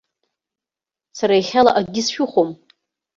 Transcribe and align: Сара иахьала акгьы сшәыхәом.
Сара 1.17 1.35
иахьала 1.37 1.71
акгьы 1.79 2.01
сшәыхәом. 2.05 2.49